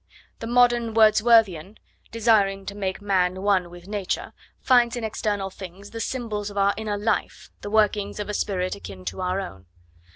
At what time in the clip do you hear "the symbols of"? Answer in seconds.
5.91-6.57